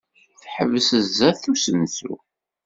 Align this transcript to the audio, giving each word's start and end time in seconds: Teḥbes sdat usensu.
Teḥbes 0.41 0.87
sdat 1.05 1.43
usensu. 1.51 2.13